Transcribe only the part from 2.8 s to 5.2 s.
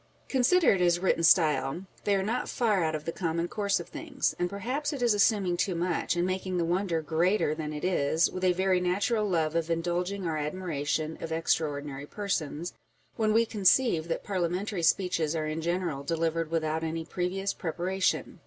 out of the common course of things; and perhaps it is